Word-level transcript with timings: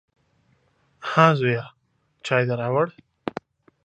_ها 1.09 1.27
زويه، 1.39 1.65
چای 2.25 2.43
دې 2.47 2.55
راووړ؟ 2.59 2.87